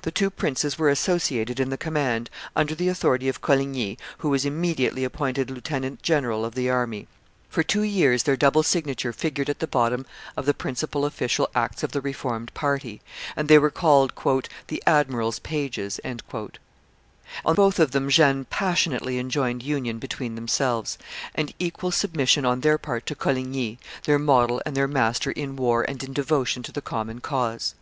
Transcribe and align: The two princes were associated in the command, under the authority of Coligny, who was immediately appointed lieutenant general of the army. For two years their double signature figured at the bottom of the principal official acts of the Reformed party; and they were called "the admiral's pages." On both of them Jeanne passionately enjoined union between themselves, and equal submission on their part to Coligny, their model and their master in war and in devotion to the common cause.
The 0.00 0.10
two 0.10 0.30
princes 0.30 0.78
were 0.78 0.88
associated 0.88 1.60
in 1.60 1.68
the 1.68 1.76
command, 1.76 2.30
under 2.56 2.74
the 2.74 2.88
authority 2.88 3.28
of 3.28 3.42
Coligny, 3.42 3.98
who 4.16 4.30
was 4.30 4.46
immediately 4.46 5.04
appointed 5.04 5.50
lieutenant 5.50 6.00
general 6.02 6.42
of 6.42 6.54
the 6.54 6.70
army. 6.70 7.06
For 7.50 7.62
two 7.62 7.82
years 7.82 8.22
their 8.22 8.34
double 8.34 8.62
signature 8.62 9.12
figured 9.12 9.50
at 9.50 9.58
the 9.58 9.66
bottom 9.66 10.06
of 10.38 10.46
the 10.46 10.54
principal 10.54 11.04
official 11.04 11.50
acts 11.54 11.82
of 11.82 11.92
the 11.92 12.00
Reformed 12.00 12.54
party; 12.54 13.02
and 13.36 13.46
they 13.46 13.58
were 13.58 13.68
called 13.70 14.14
"the 14.68 14.82
admiral's 14.86 15.38
pages." 15.40 16.00
On 16.02 16.18
both 17.54 17.78
of 17.78 17.90
them 17.90 18.08
Jeanne 18.08 18.46
passionately 18.46 19.18
enjoined 19.18 19.62
union 19.62 19.98
between 19.98 20.34
themselves, 20.34 20.96
and 21.34 21.52
equal 21.58 21.90
submission 21.90 22.46
on 22.46 22.60
their 22.62 22.78
part 22.78 23.04
to 23.04 23.14
Coligny, 23.14 23.78
their 24.04 24.18
model 24.18 24.62
and 24.64 24.74
their 24.74 24.88
master 24.88 25.30
in 25.32 25.56
war 25.56 25.82
and 25.82 26.02
in 26.02 26.14
devotion 26.14 26.62
to 26.62 26.72
the 26.72 26.80
common 26.80 27.20
cause. 27.20 27.74